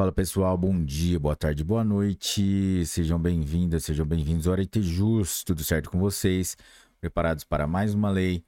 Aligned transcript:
Fala 0.00 0.12
pessoal, 0.12 0.56
bom 0.56 0.82
dia, 0.82 1.20
boa 1.20 1.36
tarde, 1.36 1.62
boa 1.62 1.84
noite. 1.84 2.86
Sejam 2.86 3.18
bem-vindas, 3.18 3.84
sejam 3.84 4.06
bem-vindos 4.06 4.46
ao 4.46 4.54
Arete 4.54 4.80
Jus. 4.80 5.44
Tudo 5.44 5.62
certo 5.62 5.90
com 5.90 6.00
vocês? 6.00 6.56
Preparados 6.98 7.44
para 7.44 7.66
mais 7.66 7.92
uma 7.92 8.08
lei? 8.08 8.42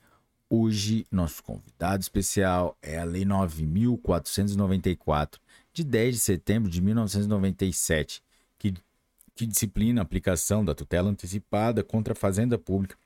Hoje, 0.49 1.07
nosso 1.11 1.43
convidado 1.43 2.01
especial 2.01 2.75
é 2.81 2.99
a 2.99 3.05
Lei 3.05 3.27
9494, 3.27 5.39
de 5.75 5.85
10 5.85 6.15
de 6.15 6.21
setembro 6.23 6.71
de 6.71 6.81
1997, 6.81 8.23
que, 8.59 8.73
que 9.35 9.45
disciplina 9.45 10.01
a 10.01 10.05
aplicação 10.05 10.65
da 10.65 10.75
tutela 10.75 11.11
antecipada 11.11 11.85
contra 11.85 12.15
a 12.15 12.17
fazenda 12.17 12.57
pública 12.57 12.97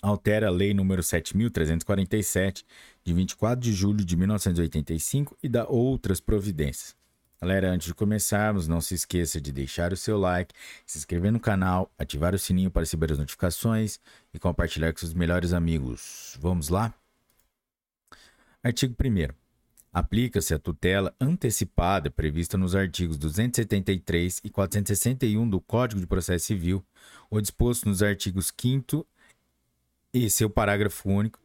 altera 0.00 0.46
a 0.46 0.50
Lei 0.50 0.72
número 0.72 1.02
7.347, 1.02 2.64
de 3.04 3.12
24 3.12 3.60
de 3.60 3.74
julho 3.74 4.02
de 4.02 4.16
1985 4.16 5.36
e 5.42 5.50
dá 5.50 5.68
outras 5.68 6.18
providências. 6.18 6.97
Galera, 7.40 7.70
antes 7.70 7.86
de 7.86 7.94
começarmos, 7.94 8.66
não 8.66 8.80
se 8.80 8.94
esqueça 8.94 9.40
de 9.40 9.52
deixar 9.52 9.92
o 9.92 9.96
seu 9.96 10.18
like, 10.18 10.52
se 10.84 10.98
inscrever 10.98 11.30
no 11.30 11.38
canal, 11.38 11.88
ativar 11.96 12.34
o 12.34 12.38
sininho 12.38 12.68
para 12.68 12.82
receber 12.82 13.12
as 13.12 13.18
notificações 13.18 14.00
e 14.34 14.40
compartilhar 14.40 14.92
com 14.92 14.98
seus 14.98 15.14
melhores 15.14 15.52
amigos. 15.52 16.36
Vamos 16.40 16.68
lá? 16.68 16.92
Artigo 18.60 18.92
1 19.00 19.32
Aplica-se 19.92 20.52
a 20.52 20.58
tutela 20.58 21.14
antecipada 21.20 22.10
prevista 22.10 22.58
nos 22.58 22.74
artigos 22.74 23.16
273 23.16 24.40
e 24.42 24.50
461 24.50 25.48
do 25.48 25.60
Código 25.60 26.00
de 26.00 26.08
Processo 26.08 26.46
Civil, 26.46 26.84
ou 27.30 27.40
disposto 27.40 27.88
nos 27.88 28.02
artigos 28.02 28.52
5 28.60 29.06
e 30.12 30.28
seu 30.28 30.50
parágrafo 30.50 31.08
único 31.08 31.38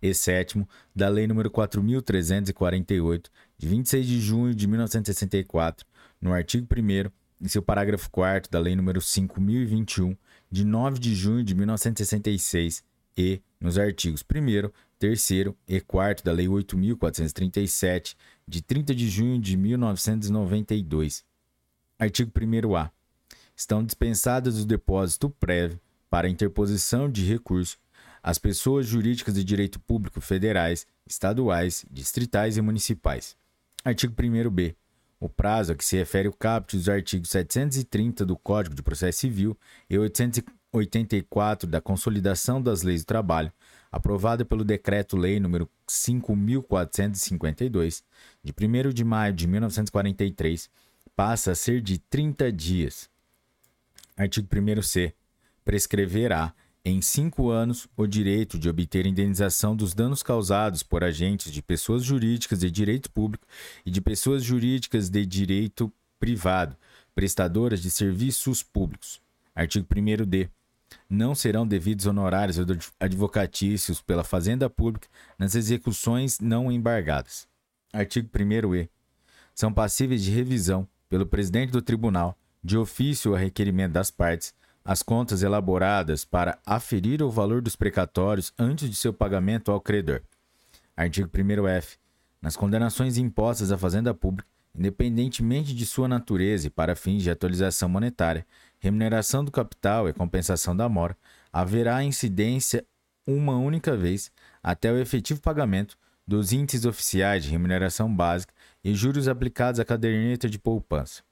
e 0.00 0.12
sétimo 0.14 0.68
da 0.94 1.08
Lei 1.08 1.26
nº 1.26 1.48
4.348, 1.50 3.26
de 3.58 3.68
26 3.68 4.06
de 4.06 4.20
junho 4.20 4.54
de 4.54 4.66
1964, 4.66 5.86
no 6.20 6.32
artigo 6.32 6.66
1 6.72 7.10
em 7.40 7.48
seu 7.48 7.62
parágrafo 7.62 8.10
4 8.10 8.50
da 8.50 8.58
Lei 8.58 8.74
nº 8.74 8.98
5.021, 8.98 10.16
de 10.50 10.64
9 10.64 10.98
de 10.98 11.14
junho 11.14 11.44
de 11.44 11.54
1966, 11.54 12.84
e 13.16 13.40
nos 13.60 13.78
artigos 13.78 14.22
1 14.22 14.70
3 14.98 15.30
e 15.68 15.80
4 15.80 16.24
da 16.24 16.32
Lei 16.32 16.46
8.437, 16.46 18.16
de 18.46 18.62
30 18.62 18.94
de 18.94 19.08
junho 19.08 19.38
de 19.38 19.56
1992. 19.56 21.24
Artigo 21.98 22.30
1a. 22.30 22.90
Estão 23.54 23.84
dispensadas 23.84 24.58
o 24.58 24.66
depósito 24.66 25.30
prévio 25.30 25.80
para 26.10 26.28
interposição 26.28 27.10
de 27.10 27.24
recurso 27.24 27.78
as 28.22 28.38
pessoas 28.38 28.86
jurídicas 28.86 29.34
de 29.34 29.44
direito 29.44 29.78
público 29.80 30.20
federais, 30.20 30.86
estaduais, 31.06 31.84
distritais 31.90 32.56
e 32.56 32.62
municipais. 32.62 33.36
Artigo 33.84 34.14
1b. 34.14 34.74
O 35.18 35.28
prazo 35.28 35.72
a 35.72 35.74
que 35.74 35.84
se 35.84 35.96
refere 35.96 36.28
o 36.28 36.32
caput 36.32 36.76
dos 36.76 36.88
artigos 36.88 37.30
730 37.30 38.24
do 38.26 38.36
Código 38.36 38.74
de 38.74 38.82
Processo 38.82 39.20
Civil 39.20 39.56
e 39.88 39.96
884 39.98 41.68
da 41.68 41.80
Consolidação 41.80 42.60
das 42.60 42.82
Leis 42.82 43.02
do 43.02 43.06
Trabalho, 43.06 43.52
aprovada 43.90 44.44
pelo 44.44 44.64
Decreto-Lei 44.64 45.40
nº 45.40 45.66
5.452, 45.88 48.02
de 48.42 48.52
1 48.52 48.92
de 48.92 49.04
maio 49.04 49.32
de 49.32 49.46
1943, 49.46 50.68
passa 51.14 51.52
a 51.52 51.54
ser 51.54 51.80
de 51.80 51.98
30 51.98 52.50
dias. 52.52 53.08
Artigo 54.16 54.48
1c. 54.48 55.12
Prescreverá 55.64 56.52
em 56.88 57.02
cinco 57.02 57.50
anos, 57.50 57.88
o 57.96 58.06
direito 58.06 58.56
de 58.56 58.68
obter 58.68 59.06
indenização 59.06 59.74
dos 59.74 59.92
danos 59.92 60.22
causados 60.22 60.84
por 60.84 61.02
agentes 61.02 61.50
de 61.50 61.60
pessoas 61.60 62.04
jurídicas 62.04 62.60
de 62.60 62.70
direito 62.70 63.10
público 63.10 63.44
e 63.84 63.90
de 63.90 64.00
pessoas 64.00 64.44
jurídicas 64.44 65.10
de 65.10 65.26
direito 65.26 65.92
privado, 66.20 66.76
prestadoras 67.12 67.82
de 67.82 67.90
serviços 67.90 68.62
públicos. 68.62 69.20
Artigo 69.52 69.84
1d. 69.84 70.48
Não 71.10 71.34
serão 71.34 71.66
devidos 71.66 72.06
honorários 72.06 72.56
advocatícios 73.00 74.00
pela 74.00 74.22
Fazenda 74.22 74.70
Pública 74.70 75.08
nas 75.36 75.56
execuções 75.56 76.38
não 76.38 76.70
embargadas. 76.70 77.48
Artigo 77.92 78.28
1e. 78.28 78.88
São 79.52 79.72
passíveis 79.72 80.22
de 80.22 80.30
revisão 80.30 80.86
pelo 81.08 81.26
presidente 81.26 81.72
do 81.72 81.82
tribunal, 81.82 82.38
de 82.62 82.78
ofício 82.78 83.34
a 83.34 83.38
requerimento 83.38 83.94
das 83.94 84.12
partes, 84.12 84.54
as 84.86 85.02
contas 85.02 85.42
elaboradas 85.42 86.24
para 86.24 86.60
aferir 86.64 87.20
o 87.20 87.28
valor 87.28 87.60
dos 87.60 87.74
precatórios 87.74 88.52
antes 88.56 88.88
de 88.88 88.94
seu 88.94 89.12
pagamento 89.12 89.72
ao 89.72 89.80
credor. 89.80 90.22
Artigo 90.96 91.28
1f. 91.28 91.96
Nas 92.40 92.56
condenações 92.56 93.18
impostas 93.18 93.72
à 93.72 93.76
Fazenda 93.76 94.14
Pública, 94.14 94.48
independentemente 94.72 95.74
de 95.74 95.84
sua 95.84 96.06
natureza 96.06 96.68
e 96.68 96.70
para 96.70 96.94
fins 96.94 97.24
de 97.24 97.30
atualização 97.30 97.88
monetária, 97.88 98.46
remuneração 98.78 99.44
do 99.44 99.50
capital 99.50 100.08
e 100.08 100.12
compensação 100.12 100.76
da 100.76 100.88
mora, 100.88 101.16
haverá 101.52 102.04
incidência 102.04 102.84
uma 103.26 103.56
única 103.56 103.96
vez 103.96 104.30
até 104.62 104.92
o 104.92 104.98
efetivo 104.98 105.40
pagamento 105.40 105.98
dos 106.24 106.52
índices 106.52 106.84
oficiais 106.84 107.42
de 107.42 107.50
remuneração 107.50 108.14
básica 108.14 108.54
e 108.84 108.94
juros 108.94 109.26
aplicados 109.26 109.80
à 109.80 109.84
caderneta 109.84 110.48
de 110.48 110.60
poupança. 110.60 111.24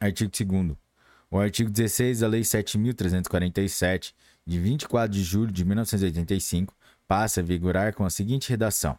Artigo 0.00 0.30
2 0.30 0.85
o 1.30 1.38
artigo 1.38 1.70
16 1.70 2.20
da 2.20 2.28
Lei 2.28 2.42
7.347, 2.42 4.14
de 4.46 4.58
24 4.58 5.10
de 5.10 5.22
julho 5.22 5.50
de 5.50 5.64
1985, 5.64 6.74
passa 7.06 7.40
a 7.40 7.44
vigorar 7.44 7.94
com 7.94 8.04
a 8.04 8.10
seguinte 8.10 8.50
redação: 8.50 8.98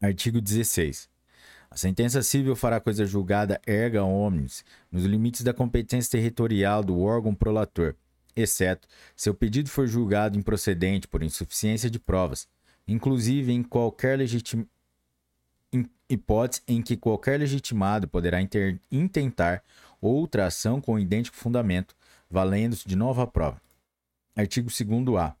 Artigo 0.00 0.40
16. 0.40 1.08
A 1.70 1.76
sentença 1.76 2.22
civil 2.22 2.56
fará 2.56 2.80
coisa 2.80 3.04
julgada 3.04 3.60
erga 3.66 4.02
omnes, 4.02 4.64
nos 4.90 5.04
limites 5.04 5.42
da 5.42 5.52
competência 5.52 6.12
territorial 6.12 6.82
do 6.82 7.00
órgão 7.00 7.34
prolator, 7.34 7.94
exceto 8.34 8.88
se 9.14 9.28
o 9.28 9.34
pedido 9.34 9.68
for 9.68 9.86
julgado 9.86 10.38
improcedente 10.38 11.06
por 11.06 11.22
insuficiência 11.22 11.90
de 11.90 11.98
provas, 11.98 12.48
inclusive 12.86 13.52
em 13.52 13.62
qualquer 13.62 14.16
legitim... 14.16 14.66
hipótese 16.08 16.62
em 16.66 16.80
que 16.80 16.96
qualquer 16.96 17.38
legitimado 17.38 18.08
poderá 18.08 18.38
intentar 18.90 19.62
outra 20.00 20.46
ação 20.46 20.80
com 20.80 20.98
idêntico 20.98 21.36
fundamento, 21.36 21.94
valendo-se 22.30 22.86
de 22.86 22.96
nova 22.96 23.26
prova. 23.26 23.60
Artigo 24.36 24.68
2a. 24.68 25.34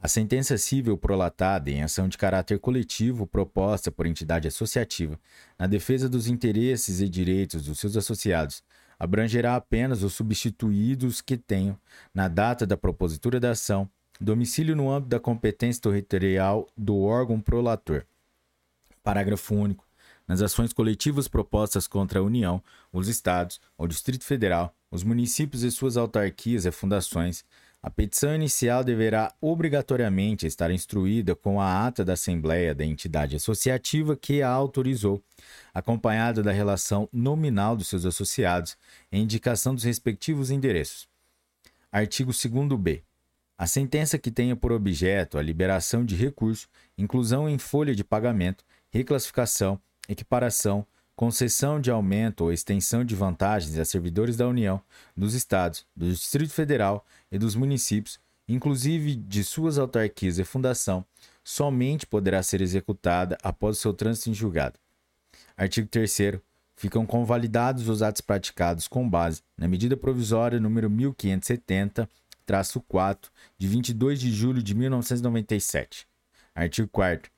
A 0.00 0.06
sentença 0.06 0.56
civil 0.56 0.96
prolatada 0.96 1.70
em 1.70 1.82
ação 1.82 2.08
de 2.08 2.16
caráter 2.16 2.60
coletivo 2.60 3.26
proposta 3.26 3.90
por 3.90 4.06
entidade 4.06 4.46
associativa 4.46 5.18
na 5.58 5.66
defesa 5.66 6.08
dos 6.08 6.28
interesses 6.28 7.00
e 7.00 7.08
direitos 7.08 7.64
dos 7.64 7.80
seus 7.80 7.96
associados 7.96 8.62
abrangerá 8.98 9.56
apenas 9.56 10.02
os 10.02 10.12
substituídos 10.12 11.20
que 11.20 11.36
tenham, 11.36 11.78
na 12.12 12.28
data 12.28 12.66
da 12.66 12.76
propositura 12.76 13.38
da 13.38 13.52
ação, 13.52 13.88
domicílio 14.20 14.74
no 14.74 14.90
âmbito 14.90 15.10
da 15.10 15.20
competência 15.20 15.82
territorial 15.82 16.68
do 16.76 17.00
órgão 17.00 17.40
prolator. 17.40 18.04
Parágrafo 19.02 19.54
único 19.54 19.87
nas 20.28 20.42
ações 20.42 20.74
coletivas 20.74 21.26
propostas 21.26 21.88
contra 21.88 22.20
a 22.20 22.22
União, 22.22 22.62
os 22.92 23.08
Estados, 23.08 23.58
o 23.78 23.86
Distrito 23.86 24.24
Federal, 24.24 24.74
os 24.90 25.02
municípios 25.02 25.62
e 25.62 25.70
suas 25.70 25.96
autarquias 25.96 26.66
e 26.66 26.70
fundações, 26.70 27.44
a 27.80 27.88
petição 27.88 28.34
inicial 28.34 28.82
deverá 28.82 29.32
obrigatoriamente 29.40 30.46
estar 30.46 30.70
instruída 30.70 31.34
com 31.34 31.60
a 31.60 31.86
ata 31.86 32.04
da 32.04 32.14
Assembleia 32.14 32.74
da 32.74 32.84
entidade 32.84 33.36
associativa 33.36 34.16
que 34.16 34.42
a 34.42 34.50
autorizou, 34.50 35.22
acompanhada 35.72 36.42
da 36.42 36.50
relação 36.50 37.08
nominal 37.12 37.76
dos 37.76 37.86
seus 37.86 38.04
associados 38.04 38.76
e 39.10 39.18
indicação 39.18 39.74
dos 39.74 39.84
respectivos 39.84 40.50
endereços. 40.50 41.08
Artigo 41.90 42.32
2b. 42.32 43.02
A 43.56 43.66
sentença 43.66 44.18
que 44.18 44.30
tenha 44.30 44.54
por 44.54 44.72
objeto 44.72 45.38
a 45.38 45.42
liberação 45.42 46.04
de 46.04 46.14
recurso, 46.14 46.68
inclusão 46.96 47.48
em 47.48 47.58
folha 47.58 47.94
de 47.94 48.04
pagamento, 48.04 48.64
reclassificação, 48.90 49.80
equiparação, 50.08 50.86
concessão 51.14 51.80
de 51.80 51.90
aumento 51.90 52.44
ou 52.44 52.52
extensão 52.52 53.04
de 53.04 53.14
vantagens 53.14 53.76
a 53.78 53.84
servidores 53.84 54.36
da 54.36 54.46
União, 54.46 54.80
dos 55.16 55.34
Estados, 55.34 55.84
do 55.94 56.08
Distrito 56.08 56.52
Federal 56.52 57.04
e 57.30 57.38
dos 57.38 57.54
municípios, 57.54 58.18
inclusive 58.48 59.16
de 59.16 59.44
suas 59.44 59.78
autarquias 59.78 60.38
e 60.38 60.44
fundação, 60.44 61.04
somente 61.42 62.06
poderá 62.06 62.42
ser 62.42 62.60
executada 62.60 63.36
após 63.42 63.76
o 63.76 63.80
seu 63.80 63.92
trânsito 63.92 64.30
em 64.30 64.34
julgado. 64.34 64.78
Artigo 65.56 65.88
3 65.88 66.40
Ficam 66.76 67.04
convalidados 67.04 67.88
os 67.88 68.02
atos 68.02 68.20
praticados 68.20 68.86
com 68.86 69.08
base 69.08 69.42
na 69.56 69.66
medida 69.66 69.96
provisória 69.96 70.60
número 70.60 70.88
1570, 70.88 72.08
4, 72.86 73.30
de 73.58 73.66
22 73.66 74.20
de 74.20 74.30
julho 74.30 74.62
de 74.62 74.74
1997. 74.76 76.06
Artigo 76.54 76.88
4 76.88 77.28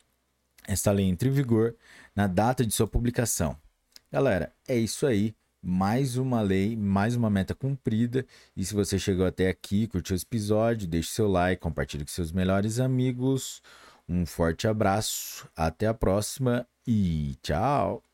esta 0.67 0.93
lei 0.93 1.07
entra 1.07 1.29
em 1.29 1.33
vigor 1.33 1.75
na 2.15 2.27
data 2.27 2.65
de 2.65 2.73
sua 2.73 2.87
publicação. 2.87 3.57
Galera, 4.11 4.53
é 4.67 4.77
isso 4.77 5.07
aí. 5.07 5.35
Mais 5.63 6.17
uma 6.17 6.41
lei, 6.41 6.75
mais 6.75 7.15
uma 7.15 7.29
meta 7.29 7.55
cumprida. 7.55 8.27
E 8.57 8.65
se 8.65 8.75
você 8.75 8.99
chegou 8.99 9.27
até 9.27 9.49
aqui, 9.49 9.87
curtiu 9.87 10.17
esse 10.17 10.25
episódio, 10.25 10.89
deixe 10.89 11.11
seu 11.11 11.29
like, 11.29 11.61
compartilhe 11.61 12.05
com 12.05 12.11
seus 12.11 12.33
melhores 12.33 12.81
amigos. 12.81 13.63
Um 14.09 14.25
forte 14.27 14.67
abraço, 14.67 15.49
até 15.55 15.87
a 15.87 15.95
próxima 15.95 16.67
e 16.87 17.37
tchau! 17.43 18.10